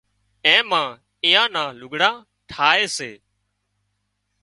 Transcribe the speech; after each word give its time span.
اين 0.47 0.63
مان 0.71 0.87
ايئان 1.25 1.49
نان 1.55 1.69
لگھڙان 1.79 2.15
ٺاهي 2.51 2.85
سي 2.97 3.11